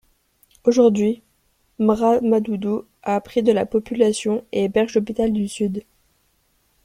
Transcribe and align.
Aujourd'hui, 0.63 1.21
M'ramadoudou 1.77 2.85
a 3.03 3.21
pris 3.21 3.43
de 3.43 3.51
la 3.51 3.67
population 3.67 4.43
et 4.51 4.63
héberge 4.63 4.95
l'hôpital 4.95 5.31
du 5.31 5.47
sud. 5.47 5.83